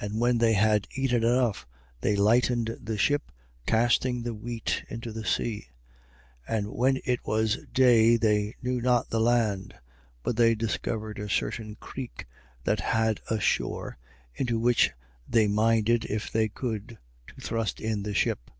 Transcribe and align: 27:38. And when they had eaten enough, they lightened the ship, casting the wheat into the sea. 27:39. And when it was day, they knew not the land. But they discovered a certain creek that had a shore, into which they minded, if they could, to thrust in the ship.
27:38. 0.00 0.06
And 0.10 0.20
when 0.20 0.38
they 0.38 0.52
had 0.52 0.86
eaten 0.94 1.24
enough, 1.24 1.66
they 2.00 2.14
lightened 2.14 2.76
the 2.80 2.96
ship, 2.96 3.32
casting 3.66 4.22
the 4.22 4.32
wheat 4.32 4.84
into 4.88 5.10
the 5.10 5.24
sea. 5.24 5.66
27:39. 6.48 6.56
And 6.58 6.66
when 6.68 7.00
it 7.04 7.18
was 7.26 7.58
day, 7.72 8.16
they 8.16 8.54
knew 8.62 8.80
not 8.80 9.10
the 9.10 9.18
land. 9.18 9.74
But 10.22 10.36
they 10.36 10.54
discovered 10.54 11.18
a 11.18 11.28
certain 11.28 11.74
creek 11.74 12.26
that 12.62 12.78
had 12.78 13.20
a 13.28 13.40
shore, 13.40 13.98
into 14.32 14.60
which 14.60 14.92
they 15.28 15.48
minded, 15.48 16.04
if 16.04 16.30
they 16.30 16.48
could, 16.48 16.96
to 17.26 17.34
thrust 17.40 17.80
in 17.80 18.04
the 18.04 18.14
ship. 18.14 18.52